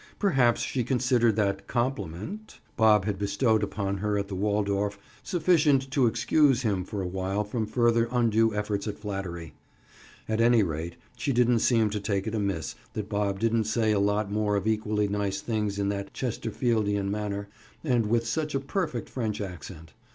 Perhaps 0.17 0.61
she 0.61 0.83
considered 0.83 1.35
that 1.35 1.67
compliment(?) 1.67 2.57
Bob 2.75 3.05
had 3.05 3.19
bestowed 3.19 3.61
upon 3.61 3.97
her 3.97 4.17
at 4.17 4.29
the 4.29 4.33
Waldorf 4.35 4.97
sufficient 5.21 5.91
to 5.91 6.07
excuse 6.07 6.63
him 6.63 6.83
for 6.83 7.03
a 7.03 7.07
while 7.07 7.43
from 7.43 7.67
further 7.67 8.07
undue 8.09 8.51
efforts 8.51 8.87
at 8.87 8.97
flattery. 8.97 9.53
At 10.27 10.41
any 10.41 10.63
rate, 10.63 10.95
she 11.15 11.31
didn't 11.31 11.59
seem 11.59 11.91
to 11.91 11.99
take 11.99 12.25
it 12.25 12.33
amiss 12.33 12.73
that 12.93 13.09
Bob 13.09 13.37
didn't 13.39 13.65
say 13.65 13.91
a 13.91 13.99
lot 13.99 14.31
more 14.31 14.55
of 14.55 14.65
equally 14.65 15.07
nice 15.07 15.39
things 15.39 15.77
in 15.77 15.89
that 15.89 16.15
Chesterfieldian 16.15 17.11
manner 17.11 17.47
and 17.83 18.07
with 18.07 18.25
such 18.25 18.55
a 18.55 18.59
perfect 18.59 19.07
French 19.07 19.39
accent. 19.39 19.93